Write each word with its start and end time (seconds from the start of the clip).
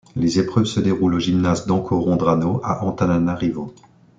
Les 0.15 0.39
épreuves 0.39 0.65
se 0.65 0.79
déroulent 0.79 1.13
au 1.13 1.19
gymnase 1.19 1.67
d'Ankorondrano, 1.67 2.59
à 2.63 2.83
Antananarivo. 2.85 3.71